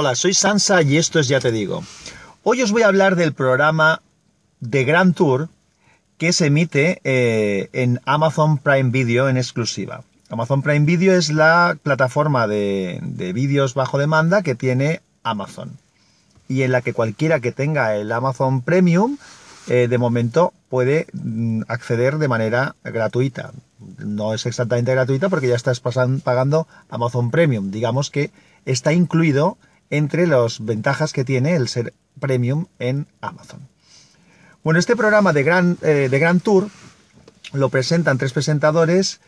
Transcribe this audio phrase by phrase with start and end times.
[0.00, 1.82] Hola, soy Sansa y esto es Ya Te Digo.
[2.44, 4.00] Hoy os voy a hablar del programa
[4.60, 5.48] de Grand Tour
[6.18, 10.04] que se emite eh, en Amazon Prime Video en exclusiva.
[10.30, 13.00] Amazon Prime Video es la plataforma de,
[13.34, 15.78] vídeos bajo demanda que tiene Amazon
[16.46, 19.18] y en la que cualquiera que tenga el Amazon Premium
[19.66, 23.50] eh, de momento puede mm, acceder de manera gratuita.
[23.98, 27.72] No es exactamente gratuita porque ya estás pagando Amazon Premium.
[27.72, 28.30] Digamos que
[28.64, 29.58] está incluido
[29.90, 33.60] entre las ventajas que tiene el ser premium en Amazon.
[34.62, 36.68] Bueno, este programa de Gran, eh, de Tour
[37.52, 39.20] lo presentan tres presentadores,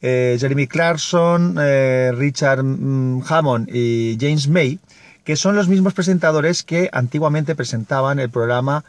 [0.00, 4.80] eh, Jeremy Clarkson, eh, Richard mm, Hammond y James May,
[5.24, 8.84] que son los mismos presentadores que antiguamente presentaban el programa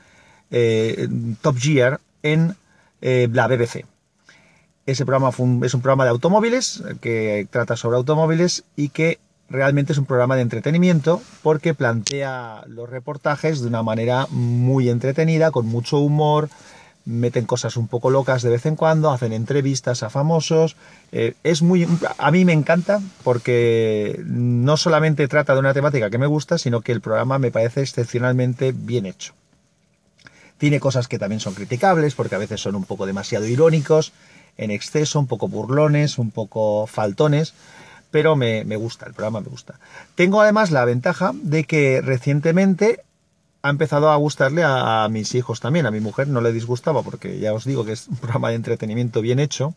[1.41, 2.55] Top Gear en
[3.02, 3.85] la BBC.
[4.88, 5.30] Ese programa
[5.63, 9.19] es un programa de automóviles que trata sobre automóviles y que
[9.49, 15.52] realmente es un programa de entretenimiento porque plantea los reportajes de una manera muy entretenida,
[15.52, 16.50] con mucho humor,
[17.05, 20.75] meten cosas un poco locas de vez en cuando, hacen entrevistas a famosos.
[21.11, 21.88] Eh, es muy.
[22.17, 26.81] A mí me encanta porque no solamente trata de una temática que me gusta, sino
[26.81, 29.33] que el programa me parece excepcionalmente bien hecho.
[30.58, 34.11] Tiene cosas que también son criticables, porque a veces son un poco demasiado irónicos,
[34.58, 37.53] en exceso, un poco burlones, un poco faltones
[38.11, 39.79] pero me, gusta, el programa me gusta.
[40.15, 43.03] Tengo además la ventaja de que recientemente
[43.61, 47.39] ha empezado a gustarle a, mis hijos también, a mi mujer no le disgustaba porque
[47.39, 49.73] ya os digo que es un programa de entretenimiento bien hecho,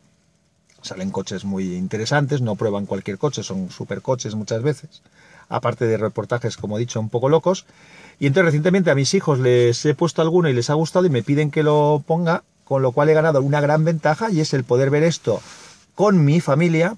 [0.82, 5.02] salen coches muy interesantes, no prueban cualquier coche, son supercoches muchas veces,
[5.48, 7.66] aparte de reportajes, como he dicho, un poco locos.
[8.18, 11.10] Y entonces recientemente a mis hijos les he puesto alguno y les ha gustado y
[11.10, 14.54] me piden que lo ponga, con lo cual he ganado una gran ventaja y es
[14.54, 15.40] el poder ver esto
[15.94, 16.96] con mi familia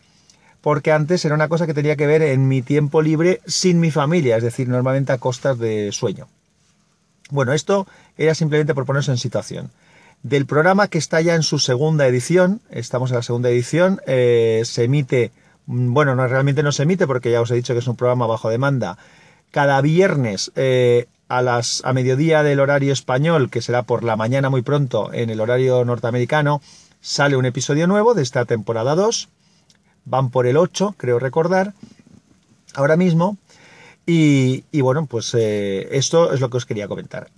[0.64, 3.90] porque antes era una cosa que tenía que ver en mi tiempo libre sin mi
[3.90, 6.26] familia, es decir, normalmente a costas de sueño.
[7.28, 9.70] Bueno, esto era simplemente por ponerse en situación.
[10.22, 14.62] Del programa que está ya en su segunda edición, estamos en la segunda edición, eh,
[14.64, 15.32] se emite,
[15.66, 18.26] bueno, no, realmente no se emite porque ya os he dicho que es un programa
[18.26, 18.96] bajo demanda,
[19.50, 24.48] cada viernes eh, a, las, a mediodía del horario español, que será por la mañana
[24.48, 26.62] muy pronto en el horario norteamericano,
[27.02, 29.28] sale un episodio nuevo de esta temporada 2
[30.04, 31.74] van por el 8, creo recordar,
[32.74, 33.38] ahora mismo.
[34.06, 37.30] Y, bueno, pues eh, esto es lo que os quería comentar.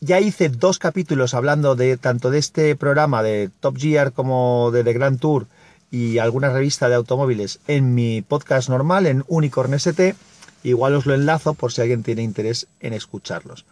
[0.00, 4.84] Ya hice dos capítulos hablando de tanto de este programa de Top Gear como de
[4.84, 5.46] The Grand Tour
[5.90, 10.14] y alguna revista de automóviles en mi podcast normal, en Unicorn ST.
[10.62, 13.64] Igual os lo enlazo por si alguien tiene interés en escucharlos.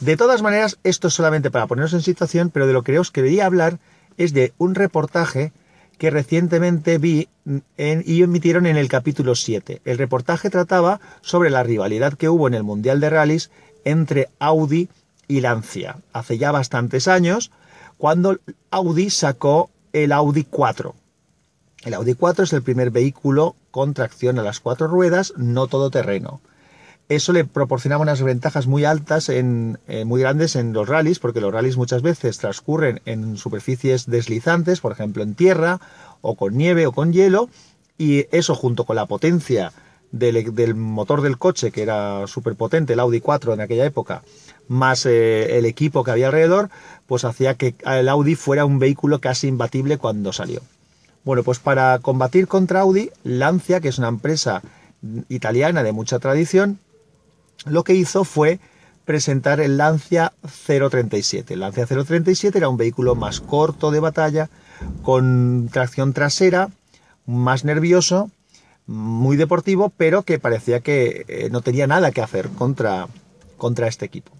[0.00, 3.10] De todas maneras, esto es solamente para poneros en situación, pero de lo que os
[3.10, 3.78] quería hablar
[4.16, 5.52] es de un reportaje
[6.00, 7.28] que recientemente vi
[7.76, 9.82] y emitieron en el capítulo 7.
[9.84, 13.50] El reportaje trataba sobre la rivalidad que hubo en el Mundial de Rallys
[13.84, 14.88] entre Audi
[15.28, 17.50] y Lancia, hace ya bastantes años,
[17.98, 18.38] cuando
[18.70, 20.94] Audi sacó el Audi 4.
[21.84, 26.40] El Audi 4 es el primer vehículo con tracción a las cuatro ruedas, no todoterreno
[27.10, 31.40] eso le proporcionaba unas ventajas muy altas, en, eh, muy grandes en los rallies, porque
[31.40, 35.80] los rallies muchas veces transcurren en superficies deslizantes, por ejemplo en tierra,
[36.20, 37.48] o con nieve o con hielo,
[37.98, 39.72] y eso junto con la potencia
[40.12, 44.22] del, motor del coche, que era súper potente, el Audi 4 en aquella época,
[44.68, 46.70] más eh, el equipo que había alrededor,
[47.08, 50.60] pues hacía que el Audi fuera un vehículo casi imbatible cuando salió.
[51.24, 54.62] Bueno, pues para combatir contra Audi, Lancia, que es una empresa
[55.28, 56.78] italiana de mucha tradición,
[57.66, 58.60] lo que hizo fue
[59.04, 60.32] presentar el Lancia
[60.66, 61.54] 037.
[61.54, 64.50] El Lancia 037 era un vehículo más corto de batalla,
[65.02, 66.70] con tracción trasera,
[67.26, 68.30] más nervioso,
[68.86, 73.08] muy deportivo, pero que parecía que eh, no tenía nada que hacer contra,
[73.56, 74.32] contra este equipo.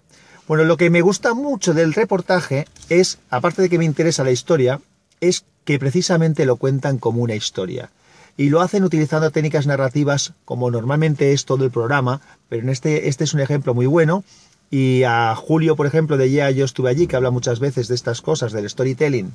[0.47, 4.31] Bueno, lo que me gusta mucho del reportaje es, aparte de que me interesa la
[4.31, 4.81] historia,
[5.21, 7.91] es que precisamente lo cuentan como una historia
[8.41, 13.07] y lo hacen utilizando técnicas narrativas como normalmente es todo el programa, pero en este,
[13.07, 14.23] este es un ejemplo muy bueno.
[14.71, 17.93] Y a Julio, por ejemplo, de Ya Yo Estuve Allí, que habla muchas veces de
[17.93, 19.31] estas cosas, del storytelling,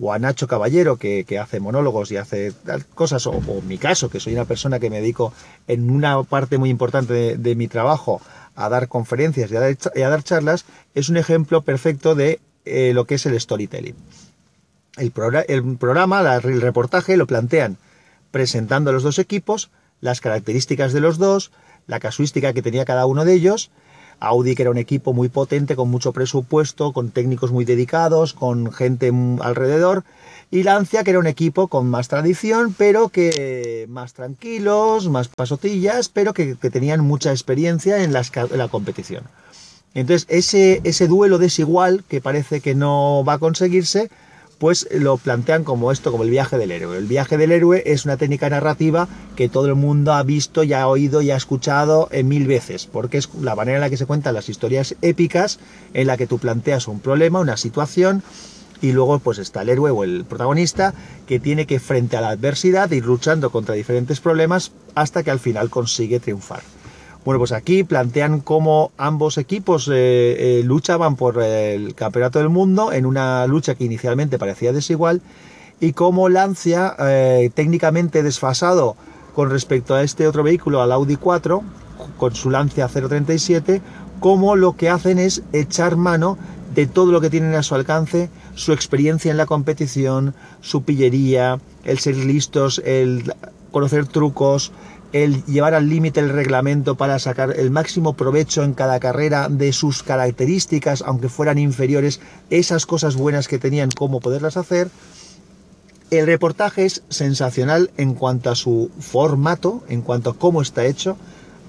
[0.00, 2.52] o a Nacho Caballero, que, hace monólogos y hace
[2.96, 5.32] cosas, o, mi caso, que soy una persona que me dedico
[5.68, 8.20] en una parte muy importante de, mi trabajo
[8.56, 10.64] a dar conferencias y a dar, charlas,
[10.96, 13.94] es un ejemplo perfecto de eh, lo que es el storytelling.
[14.96, 15.12] El,
[15.46, 17.78] el programa, el reportaje lo plantean
[18.30, 21.50] presentando a los dos equipos, las características de los dos,
[21.86, 23.70] la casuística que tenía cada uno de ellos,
[24.20, 28.70] Audi, que era un equipo muy potente, con mucho presupuesto, con técnicos muy dedicados, con
[28.70, 29.10] gente
[29.40, 30.04] alrededor,
[30.50, 36.08] y Lancia, que era un equipo con más tradición, pero que más tranquilos, más pasotillas,
[36.08, 39.24] pero que, tenían mucha experiencia en, la competición.
[39.94, 44.10] Entonces, ese duelo desigual, que parece que no va a conseguirse,
[44.60, 46.98] pues lo plantean como esto, como el viaje del héroe.
[46.98, 50.82] El viaje del héroe es una técnica narrativa que todo el mundo ha visto, ya
[50.82, 53.96] ha oído, y ha escuchado en mil veces, porque es la manera en la que
[53.96, 55.60] se cuentan las historias épicas,
[55.94, 58.22] en la que tú planteas un problema, una situación,
[58.82, 60.92] y luego pues está el héroe o el protagonista
[61.26, 65.40] que tiene que frente a la adversidad ir luchando contra diferentes problemas hasta que al
[65.40, 66.60] final consigue triunfar.
[67.22, 72.92] Bueno, pues aquí plantean cómo ambos equipos eh, eh, luchaban por el campeonato del mundo
[72.92, 75.20] en una lucha que inicialmente parecía desigual
[75.80, 78.96] y cómo Lancia, eh, técnicamente desfasado
[79.34, 81.62] con respecto a este otro vehículo, al Audi 4,
[82.16, 83.82] con su Lancia 037,
[84.18, 86.38] cómo lo que hacen es echar mano
[86.74, 91.58] de todo lo que tienen a su alcance, su experiencia en la competición, su pillería,
[91.84, 93.34] el ser listos, el
[93.70, 94.72] conocer trucos,
[95.12, 99.72] el llevar al límite el reglamento para sacar el máximo provecho en cada carrera de
[99.72, 102.20] sus características, aunque fueran inferiores,
[102.50, 104.90] esas cosas buenas que tenían, cómo poderlas hacer.
[106.10, 111.16] El reportaje es sensacional en cuanto a su formato, en cuanto a cómo está hecho,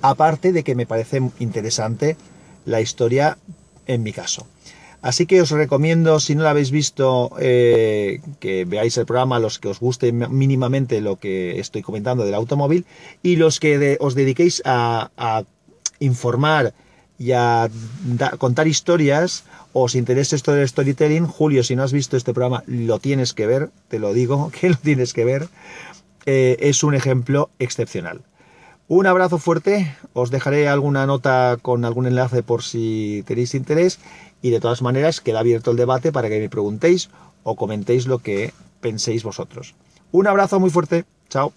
[0.01, 2.17] aparte de que me parece interesante
[2.65, 3.37] la historia
[3.87, 4.47] en mi caso.
[5.01, 9.57] Así que os recomiendo, si no lo habéis visto, eh, que veáis el programa, los
[9.57, 12.85] que os guste mínimamente lo que estoy comentando del automóvil
[13.23, 15.09] y los que os dediquéis a,
[15.99, 16.73] informar
[17.17, 17.69] y a
[18.37, 19.43] contar historias,
[19.73, 23.47] os interesa esto del storytelling, Julio, si no has visto este programa, lo tienes que
[23.47, 25.49] ver, te lo digo, que lo tienes que ver.
[26.27, 28.21] Eh, es un ejemplo excepcional.
[28.87, 33.99] Un abrazo fuerte, os dejaré alguna nota con algún enlace por si tenéis interés
[34.41, 37.09] y de todas maneras queda abierto el debate para que me preguntéis
[37.43, 39.75] o comentéis lo que penséis vosotros.
[40.11, 41.05] Un abrazo muy fuerte.
[41.29, 41.53] Chao.